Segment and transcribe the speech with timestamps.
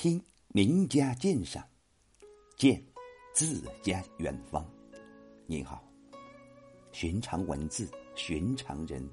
[0.00, 0.22] 听
[0.54, 1.60] 名家鉴赏，
[2.56, 2.80] 见
[3.34, 4.64] 自家远方。
[5.44, 5.82] 您好，
[6.92, 9.04] 寻常文字，寻常人，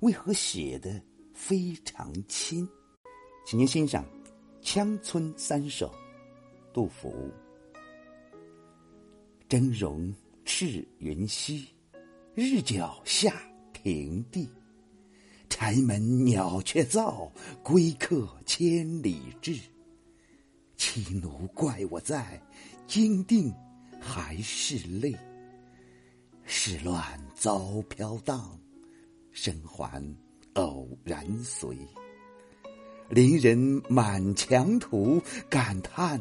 [0.00, 0.98] 为何写的
[1.34, 2.66] 非常亲？
[3.44, 4.02] 请您欣赏
[4.66, 5.88] 《羌村三首》，
[6.72, 7.30] 杜甫。
[9.46, 10.10] 峥嵘
[10.46, 11.68] 赤云西，
[12.34, 13.42] 日脚下
[13.74, 14.48] 平地。
[15.50, 17.30] 柴门鸟雀噪，
[17.62, 19.60] 归客千里至。
[20.94, 22.40] 妻奴怪我在，
[22.86, 23.52] 惊定
[24.00, 25.12] 还是泪。
[26.44, 28.56] 世乱遭飘荡，
[29.32, 30.00] 生还
[30.52, 31.76] 偶然随。
[33.08, 36.20] 邻人满墙土，感叹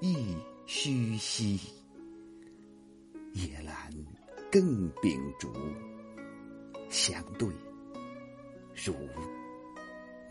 [0.00, 1.60] 亦虚兮。
[3.34, 3.94] 夜阑
[4.50, 5.52] 更秉烛，
[6.88, 7.46] 相对
[8.74, 8.94] 如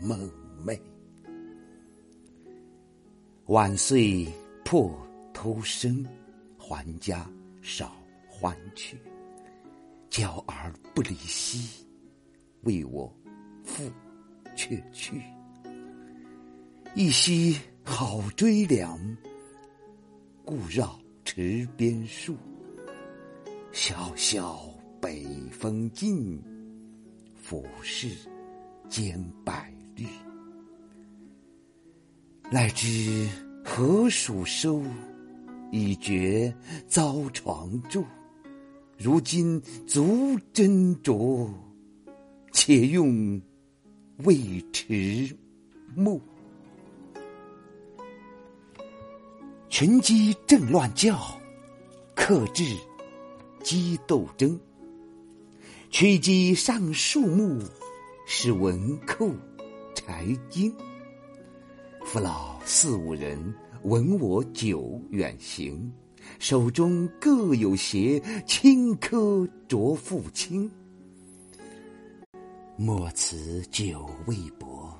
[0.00, 0.28] 梦
[0.66, 0.80] 寐。
[3.46, 4.26] 万岁
[4.64, 4.90] 破
[5.34, 6.02] 偷生，
[6.56, 7.94] 还家少
[8.26, 8.96] 欢趣。
[10.08, 11.84] 娇儿不离兮，
[12.62, 13.14] 为我
[13.62, 13.84] 父
[14.56, 15.22] 却去。
[16.94, 18.98] 一夕好追凉，
[20.42, 22.34] 故绕池边树。
[23.72, 24.64] 萧萧
[25.02, 26.42] 北风劲，
[27.34, 28.08] 俯视
[28.88, 30.06] 兼百绿。
[32.54, 33.28] 赖之
[33.64, 34.80] 何属收？
[35.72, 36.54] 已觉
[36.86, 38.04] 遭床住。
[38.96, 41.50] 如今足斟酌，
[42.52, 43.42] 且用
[44.18, 44.36] 未
[44.72, 45.36] 迟
[45.96, 46.20] 暮。
[49.68, 51.36] 群鸡正乱叫，
[52.14, 52.62] 客至
[53.64, 54.56] 鸡斗争。
[55.90, 57.60] 驱鸡上树木，
[58.28, 59.28] 使蚊叩
[59.96, 60.72] 柴茎。
[62.14, 65.92] 父老四五人，闻我久远行，
[66.38, 70.70] 手中各有鞋，青稞着复清。
[72.76, 74.96] 莫辞久未薄，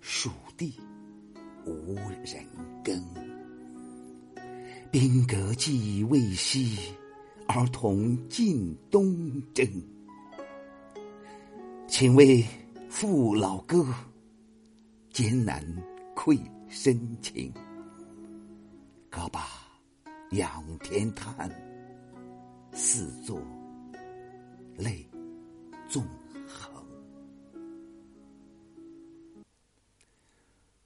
[0.00, 0.74] 蜀地
[1.64, 1.94] 无
[2.24, 2.44] 人
[2.82, 3.00] 耕。
[4.90, 6.76] 兵革既未息，
[7.46, 9.64] 儿童尽东征。
[11.86, 12.44] 请为
[12.88, 13.86] 父老歌，
[15.12, 15.64] 艰难。
[16.24, 16.38] 愧
[16.68, 17.52] 深情，
[19.10, 19.44] 歌罢
[20.30, 21.50] 仰天叹，
[22.72, 23.42] 四座
[24.76, 25.04] 泪
[25.88, 26.06] 纵
[26.46, 26.72] 横。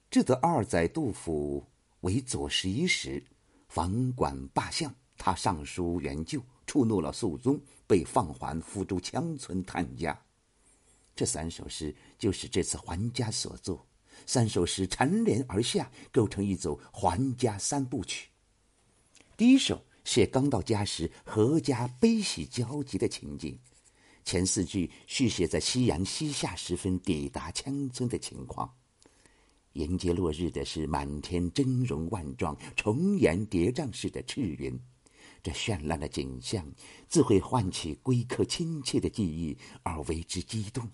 [0.09, 1.63] 这则二载杜甫
[1.99, 3.23] 为左十一时，
[3.67, 10.19] 房管罢相，他上书援救，触怒了肃宗，被放还福州羌村探家。
[11.15, 13.85] 这三首诗就是这次还家所作。
[14.25, 18.29] 三首诗缠连而下，构成一组还家三部曲。
[19.35, 23.57] 第一首写刚到家时阖家悲喜交集的情景，
[24.25, 28.73] 前四句续写在夕阳西下时分抵达羌村的情况。
[29.73, 34.79] 迎接落日的是满天峥嵘万状、重岩叠嶂似的赤云，
[35.43, 36.65] 这绚烂的景象
[37.07, 40.89] 自会唤起归客亲切的记忆，而为之激动。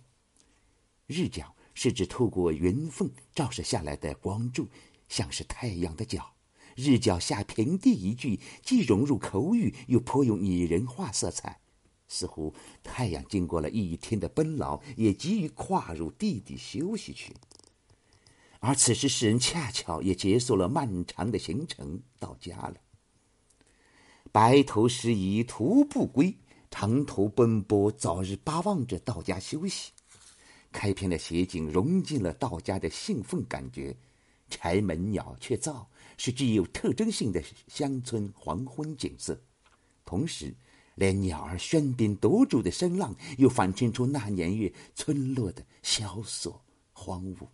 [1.08, 1.56] 日角。
[1.74, 4.68] 是指透过云缝照射下来的光柱，
[5.10, 6.34] 像是太阳的脚。
[6.76, 11.60] 日脚下平地一句，既融入口语，又颇有拟人化色彩，
[12.08, 12.54] 似乎
[12.84, 17.34] 太阳经过了一天的奔劳，也急于跨入地底休息去。
[18.60, 22.76] 而此时诗人恰巧也结束了漫长的行程，到家了。
[24.32, 26.38] 白头时宜徒步归，
[26.72, 29.92] 长途奔波，早日巴望着到家休息。
[30.74, 33.96] 开篇的写景融进了道家的兴奋感觉，
[34.50, 35.86] 柴门鸟雀噪
[36.18, 39.40] 是具有特征性的乡村黄昏景色，
[40.04, 40.54] 同时，
[40.96, 46.62] 连鸟儿喧宾夺主的声浪又反衬出那年月村落的萧索
[46.92, 47.48] 荒芜，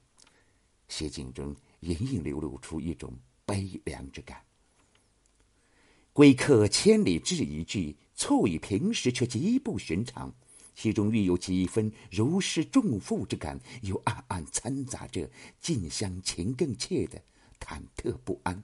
[0.88, 3.14] 写景中隐隐流露出一种
[3.46, 4.42] 悲凉之感。
[6.12, 10.34] 归客千里至一句，错与平时却极不寻常。
[10.80, 15.30] 其中欲有几分如释重负之感，又暗暗掺杂着
[15.60, 17.22] 近乡情更怯的
[17.60, 18.64] 忐忑不安。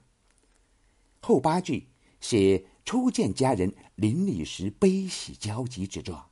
[1.20, 1.86] 后八句
[2.22, 6.26] 写初见家人邻里时悲喜交集之状，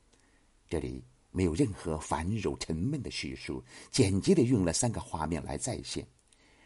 [0.71, 6.07] 这里没有任何繁冗沉闷的叙述，简洁的用了三个画面来再现。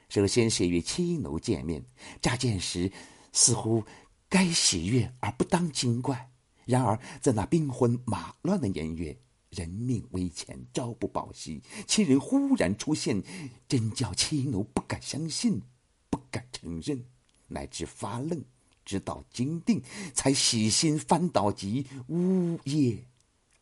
[0.09, 1.85] 首先写与妻奴见面，
[2.23, 2.93] 乍见时
[3.32, 3.82] 似乎
[4.29, 6.31] 该喜悦而不当惊怪。
[6.69, 9.19] 然而，在那兵荒马乱的年月，
[9.49, 13.23] 人命危险，朝不保夕，亲人忽然出现，
[13.67, 15.62] 真叫妻奴不敢相信，
[16.11, 17.03] 不敢承认，
[17.47, 18.44] 乃至发愣，
[18.85, 19.82] 直到惊定，
[20.12, 23.03] 才洗心翻倒集，呜咽，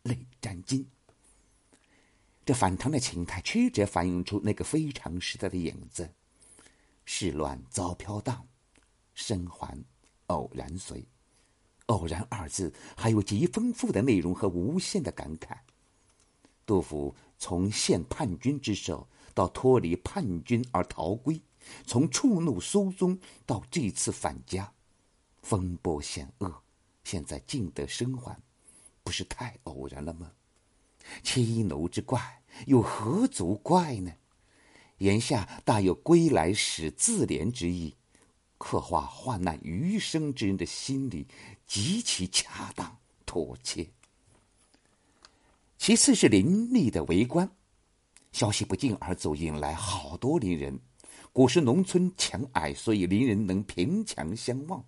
[0.02, 0.84] 泪沾襟。
[2.44, 6.12] 这反常的情态，曲折反映出那个非常时代的影子：
[7.04, 8.44] 世乱遭飘荡，
[9.14, 9.78] 生还
[10.26, 11.06] 偶然随。
[11.86, 15.56] 偶然二字，还有极丰富的内容和无限的感慨。
[16.64, 21.40] 杜甫从陷叛军之手到脱离叛军而逃归，
[21.86, 24.72] 从触怒苏宗到这次返家，
[25.42, 26.62] 风波险恶，
[27.04, 28.36] 现在尽得生还，
[29.04, 30.32] 不是太偶然了吗？
[31.22, 34.12] 七楼之怪，又何足怪呢？
[34.98, 37.94] 言下大有归来时自怜之意。
[38.58, 41.26] 刻画患难余生之人的心理
[41.66, 43.86] 极其恰当妥切。
[45.78, 47.50] 其次是林立的围观，
[48.32, 50.78] 消息不胫而走，引来好多邻人。
[51.32, 54.82] 古时农村墙矮，所以邻人能凭墙相望。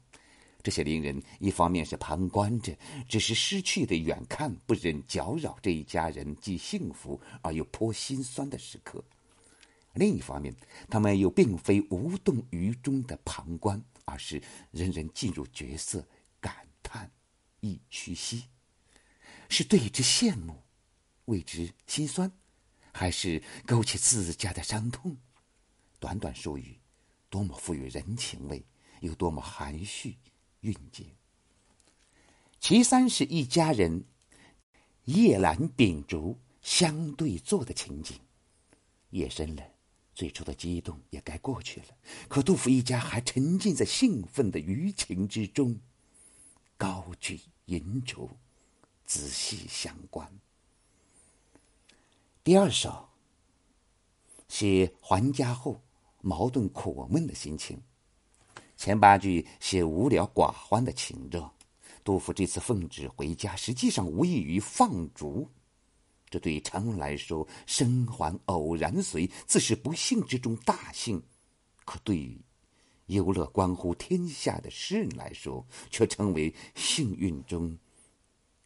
[0.62, 2.74] 这些邻人一方面是旁观者，
[3.06, 9.04] 只是失去的远看，不忍搅扰这一家人既幸福而又颇心酸的时刻。
[9.98, 10.54] 另一方面，
[10.88, 14.40] 他们又并非无动于衷的旁观，而是
[14.70, 16.06] 人人进入角色，
[16.40, 17.10] 感叹，
[17.60, 18.44] 亦屈膝，
[19.48, 20.62] 是对之羡慕，
[21.24, 22.30] 为之心酸，
[22.92, 25.16] 还是勾起自家的伤痛？
[25.98, 26.78] 短短数语，
[27.28, 28.64] 多么富有人情味，
[29.00, 30.16] 又多么含蓄
[30.60, 31.04] 蕴藉。
[32.60, 34.04] 其三是一家人
[35.04, 38.16] 夜阑秉烛相对坐的情景，
[39.10, 39.62] 夜深了。
[40.18, 41.86] 最初的激动也该过去了，
[42.26, 45.78] 可杜甫一家还沉浸在兴奋的余情之中，
[46.76, 48.28] 高举银烛，
[49.06, 50.28] 仔细相观。
[52.42, 53.08] 第二首
[54.48, 55.80] 写还家后
[56.20, 57.80] 矛盾苦闷的心情，
[58.76, 61.48] 前八句写无聊寡欢的情热。
[62.02, 65.48] 杜甫这次奉旨回家，实际上无异于放逐。
[66.30, 71.18] 这对常人来说，生还偶然随，自是不幸之中大幸；
[71.86, 72.38] 可对于
[73.06, 77.78] 忧乐关乎天下的诗人来说，却成为幸运中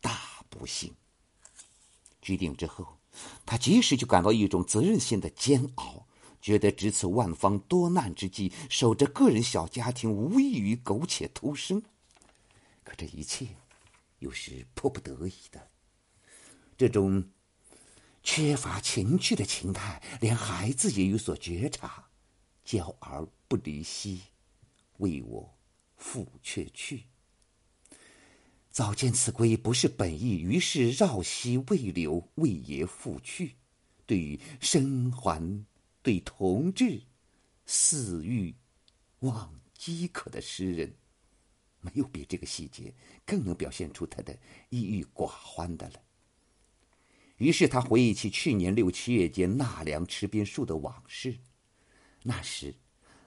[0.00, 0.92] 大不幸。
[2.20, 2.98] 决定之后，
[3.46, 6.04] 他即时就感到一种责任心的煎熬，
[6.40, 11.80] 觉得值此万方多难之际，守着个人小家庭，无异于苟且偷生。
[12.82, 13.46] 可这一切，
[14.18, 15.68] 又是迫不得已的。
[16.76, 17.24] 这种。
[18.22, 22.08] 缺乏情趣的情态，连孩子也有所觉察。
[22.64, 24.20] 娇儿不离兮，
[24.98, 25.52] 为我
[25.96, 27.04] 复却去。
[28.70, 33.56] 早见此归不是本意，于是绕膝未留，为爷复去。
[34.06, 35.64] 对于生还，
[36.02, 37.02] 对同志，
[37.66, 38.54] 似欲
[39.20, 40.94] 忘饥渴的诗人，
[41.80, 42.94] 没有比这个细节
[43.26, 44.38] 更能表现出他的
[44.70, 46.00] 抑郁寡欢的了。
[47.38, 51.38] 于是他回忆起去年六七月间纳凉池边树的往事。
[52.22, 52.74] 那时，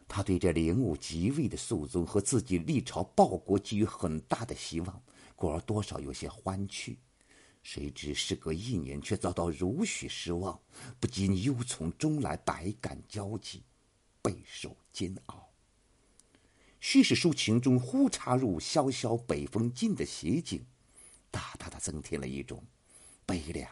[0.07, 5.03] 他对这灵武即位的肃宗和自己历朝报国寄予很大的希望，
[5.35, 6.97] 故而多少有些欢趣。
[7.61, 10.57] 谁知事隔一年，却遭到如许失望，
[10.99, 13.63] 不禁忧从中来，百感交集，
[14.21, 15.49] 备受煎熬。
[16.79, 20.63] 叙事抒情中忽插入萧萧北风劲的写景，
[21.31, 22.63] 大大的增添了一种
[23.25, 23.67] 悲凉。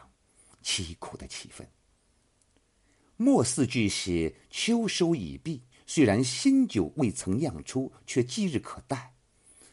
[0.64, 1.64] 凄苦的气氛。
[3.16, 9.14] 末四句写秋收已毕，虽然新酒未曾酿出，却即日可待，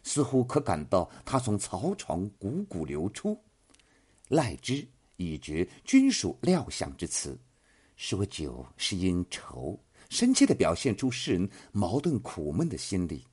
[0.04, 3.42] 似乎可感到它从曹床汩汩流出。
[4.28, 7.40] 赖之已觉均属料想之词，
[7.96, 9.80] 说酒是因愁，
[10.10, 13.26] 深切的表现出诗人矛盾苦闷的心理。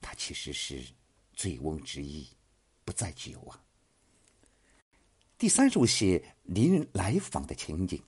[0.00, 0.82] 他其实是
[1.34, 2.28] 醉翁之意
[2.84, 3.62] 不在酒啊。
[5.40, 7.98] 第三首写邻人来访的情景，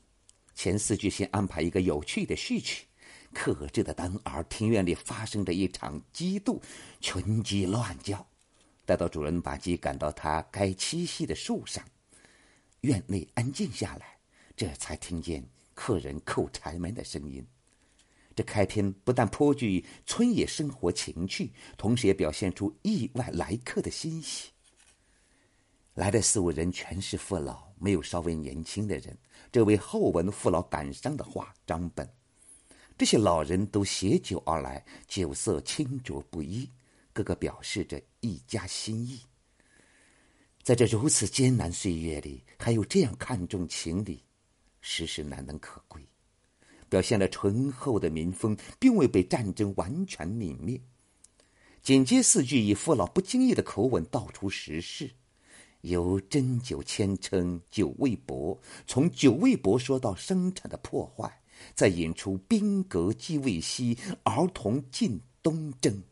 [0.54, 2.84] 前四句先安排一个有趣的序曲：
[3.32, 6.60] 克制的灯儿，庭院里发生着一场激斗，
[7.00, 8.26] 群鸡乱叫。
[8.84, 11.82] 待到主人把鸡赶到它该栖息的树上，
[12.82, 14.18] 院内安静下来，
[14.54, 17.42] 这才听见客人叩柴门的声音。
[18.36, 24.50] 这开篇不但颇具村野生活情趣，同时也表现出意外来客的欣喜。
[25.94, 29.16] 来的四五人全是父老，没有稍微年轻的人。
[29.50, 32.08] 这为后文父老感伤的话张本。
[32.96, 36.68] 这些老人都携酒而来，酒色清浊不一，
[37.12, 39.20] 个个表示着一家心意。
[40.62, 44.22] 在这如此艰难岁月里，还有这样看重情理，
[44.80, 46.00] 实是难能可贵。
[46.88, 50.80] 表现了醇厚的民风，并未被战争完全泯灭。
[51.82, 55.10] 紧接四句以父老不经意的口吻道出时事，
[55.82, 61.42] 由针灸千称九味薄，从九味薄说到生产的破坏，
[61.74, 66.02] 再引出兵革既未息，儿童尽东征。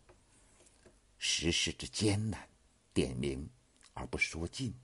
[1.19, 2.41] 时事之艰难，
[2.93, 3.49] 点明
[3.95, 4.75] 而不说尽，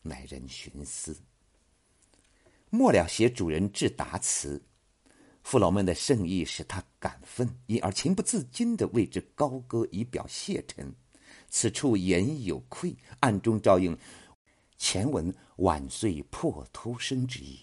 [0.00, 1.16] 耐人寻思。
[2.70, 4.62] 末了写主人致答词。
[5.42, 10.94] 父老们的盛意使他感愤，因而情不自禁地为之高歌以表谢忱。
[11.50, 13.98] 此处言有愧，暗中照应
[14.82, 17.60] 前文晚岁破突生之意。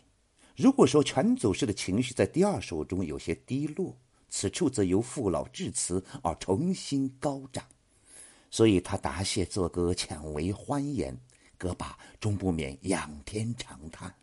[0.56, 3.98] 如果说全走诗的情绪在第二首中有些低落，
[4.30, 7.66] 此处则由父老致辞而重新高涨。
[8.50, 11.20] 所以他答谢作歌浅为欢颜，
[11.58, 14.16] 歌罢终不免仰天长叹。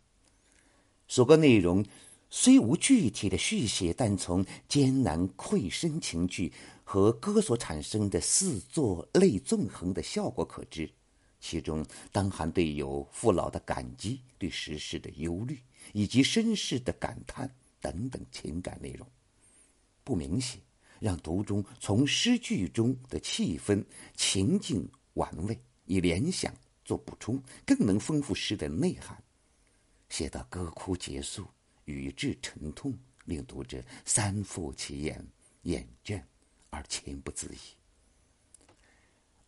[1.07, 1.85] 所歌内容。
[2.29, 6.51] 虽无具体的续写，但从艰难愧深情绪
[6.83, 10.91] 和歌所产生的四作泪纵横的效果可知，
[11.39, 15.59] 其中当含对有父老的感激、对时事的忧虑
[15.93, 19.07] 以及身世的感叹等等情感内容。
[20.03, 20.59] 不明写，
[20.99, 23.83] 让读中从诗句中的气氛、
[24.15, 26.53] 情境玩味，以联想
[26.83, 29.21] 做补充，更能丰富诗的内涵。
[30.09, 31.47] 写到歌哭结束。
[31.85, 35.25] 语至沉痛，令读者三复其言，
[35.61, 36.21] 眼倦
[36.69, 37.76] 而情不自已。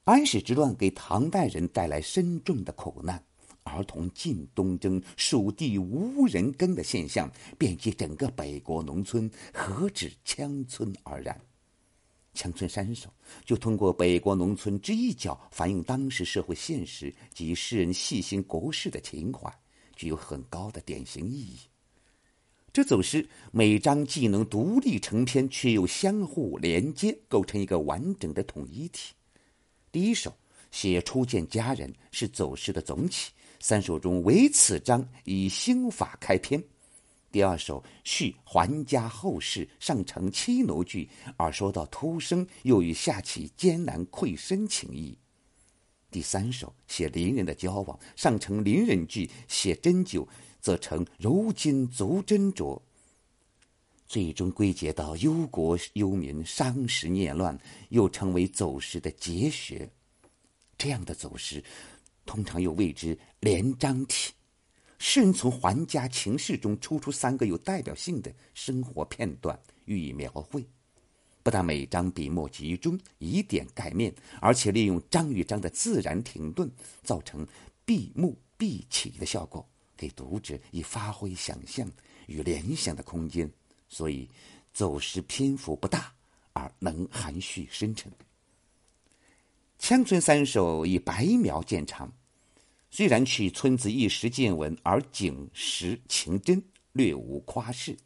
[0.05, 3.23] 安史之乱给唐代人带来深重的苦难，
[3.63, 11.39] 儿童尽东征，蜀地无人耕的现象遍及整个北国农村，何止羌村而然？
[12.33, 13.09] 乡村三首
[13.45, 19.53] 就通过北国农村之一角，反映当时社会现实及诗人细心国事的情怀，
[19.95, 21.57] 具有很高的典型意义。
[22.71, 29.13] 这走诗每章既能独立成篇，却又相互连接，构成一个完整的统一体。
[29.91, 30.33] 第一首
[30.71, 33.31] 写初见佳人，是走失的总起。
[33.59, 36.63] 三首中唯此章以兴法开篇。
[37.31, 45.17] 第二首续还家后事，上承妻奴句，而说到突生，又与下起艰难愧深情意。
[46.09, 50.27] 第三首写邻人的交往，上承邻人句，写针灸。
[50.61, 52.77] 则成如今足斟酌，
[54.09, 57.55] 最终归结到忧国忧民、伤时念乱，
[57.89, 59.87] 又成为走诗的结学。
[60.79, 61.63] 这样的走诗，
[62.25, 64.33] 通常又谓之连章体。
[64.97, 70.65] 诗人从还家情事中抽出三个有代表性的生活片段予以描绘，
[71.43, 74.11] 不但每章笔墨集中，以点盖面，
[74.41, 76.67] 而且利用章与章的自然停顿，
[77.03, 77.47] 造成
[77.85, 79.63] 闭目闭起的效果。
[79.95, 81.87] 给读者以发挥想象
[82.25, 83.49] 与联想的空间，
[83.89, 84.29] 所以
[84.71, 86.13] 走诗篇幅不大，
[86.53, 88.09] 而能含蓄深沉。
[89.79, 92.11] 乡村三首以白描见长，
[92.91, 97.97] 虽然取村子一时见闻，而景实情真，略无夸饰。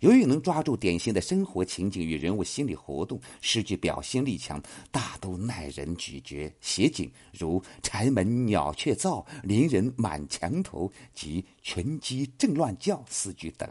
[0.00, 6.48] 由于能抓住典型的生活情景与人物心理活动，诗句表现力强，大都耐人咀嚼。
[6.60, 13.68] 写景如柴门鸟雀噪，邻人满墙头及群鸡正乱叫四句等；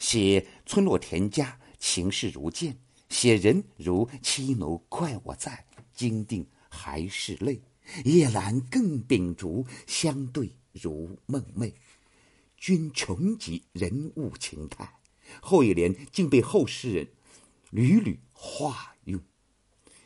[0.00, 2.72] 写村落田家，情事如见；
[3.10, 7.62] 写人如妻奴快我在，金锭还是泪，
[8.04, 11.74] 夜阑更秉烛，相对如梦寐，
[12.56, 14.98] 均穷极人物情态。
[15.40, 17.08] 后一联竟被后世人
[17.70, 19.20] 屡屡化用，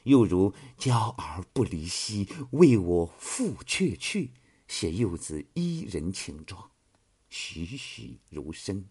[0.02, 4.32] 又如“娇儿不离兮，为我负却去”，
[4.66, 6.72] 写幼子依人情状，
[7.30, 8.84] 栩栩如生，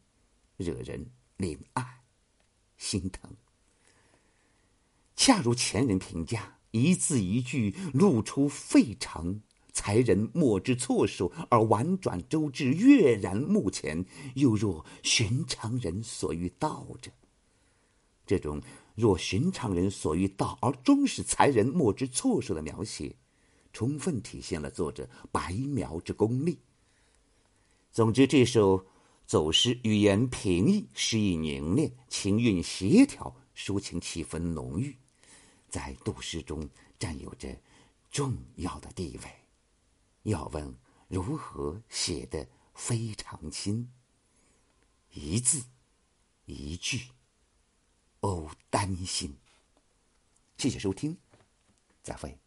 [0.63, 2.01] 惹人怜爱
[2.77, 3.32] 心疼。
[5.15, 9.41] 恰如前人评价，一字一句露出非常。
[9.75, 14.05] 才人莫知措手，而婉转周至，跃然目前，
[14.36, 17.10] 又若寻常人所欲道者。
[18.24, 18.62] 这种
[18.93, 23.15] 若寻常人所欲道，而终是才人莫知措手的描写，
[23.74, 26.60] 充分体现了作者白描之功力。
[27.91, 28.86] 总之，这首
[29.25, 34.96] 走诗语言平易，诗意凝练，情韵协调，抒情气氛浓郁，
[35.70, 37.56] 在杜诗中占有着
[38.12, 39.32] 重要的地位。
[40.24, 40.75] 要问
[41.08, 43.89] 如何写的非常亲，
[45.12, 45.63] 一字
[46.46, 47.08] 一句
[48.20, 49.36] 哦，担心。
[50.58, 51.18] 谢谢收听，
[52.03, 52.42] 再会。